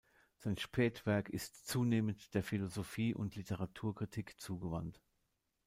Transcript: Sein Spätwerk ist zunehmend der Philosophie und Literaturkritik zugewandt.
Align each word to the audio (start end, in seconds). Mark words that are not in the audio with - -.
Sein 0.35 0.57
Spätwerk 0.57 1.29
ist 1.29 1.67
zunehmend 1.67 2.33
der 2.33 2.41
Philosophie 2.41 3.13
und 3.13 3.35
Literaturkritik 3.35 4.39
zugewandt. 4.41 4.99